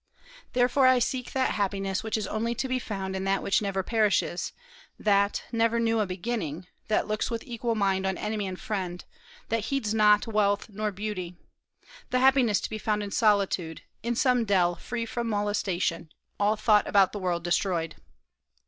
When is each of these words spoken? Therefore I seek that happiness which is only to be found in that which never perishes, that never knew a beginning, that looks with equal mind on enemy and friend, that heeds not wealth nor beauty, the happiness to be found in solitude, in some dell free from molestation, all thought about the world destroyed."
Therefore 0.53 0.87
I 0.87 0.97
seek 0.97 1.31
that 1.33 1.51
happiness 1.51 2.01
which 2.03 2.17
is 2.17 2.25
only 2.25 2.55
to 2.55 2.67
be 2.67 2.79
found 2.79 3.15
in 3.15 3.23
that 3.25 3.43
which 3.43 3.61
never 3.61 3.83
perishes, 3.83 4.51
that 4.97 5.43
never 5.51 5.79
knew 5.79 5.99
a 5.99 6.07
beginning, 6.07 6.65
that 6.87 7.05
looks 7.07 7.29
with 7.29 7.43
equal 7.45 7.75
mind 7.75 8.07
on 8.07 8.17
enemy 8.17 8.47
and 8.47 8.59
friend, 8.59 9.05
that 9.49 9.65
heeds 9.65 9.93
not 9.93 10.25
wealth 10.25 10.69
nor 10.69 10.91
beauty, 10.91 11.35
the 12.09 12.17
happiness 12.17 12.59
to 12.61 12.69
be 12.71 12.79
found 12.79 13.03
in 13.03 13.11
solitude, 13.11 13.83
in 14.01 14.15
some 14.15 14.43
dell 14.43 14.73
free 14.73 15.05
from 15.05 15.29
molestation, 15.29 16.09
all 16.39 16.55
thought 16.55 16.87
about 16.87 17.11
the 17.11 17.19
world 17.19 17.43
destroyed." 17.43 17.93